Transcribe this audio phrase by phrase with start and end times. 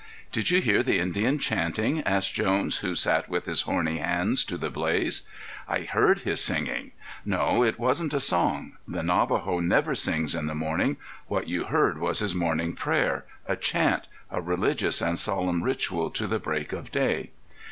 [0.31, 4.57] "Did you hear the Indian chanting?" asked Jones, who sat with his horny hands to
[4.57, 5.27] the blaze.
[5.67, 6.91] "I heard his singing."
[7.23, 10.97] "No, it wasn't a song; the Navajo never sings in the morning.
[11.27, 16.25] What you heard was his morning prayer, a chant, a religious and solemn ritual to
[16.25, 17.29] the break of day.